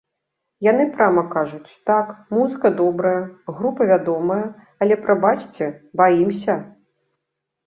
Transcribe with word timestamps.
Яны 0.67 0.85
прама 0.93 1.23
кажуць, 1.35 1.75
так, 1.89 2.07
музыка 2.37 2.71
добрая, 2.79 3.19
група 3.59 3.87
вядомая, 3.93 4.41
але, 4.87 4.95
прабачце, 5.05 5.65
баімся. 6.03 6.57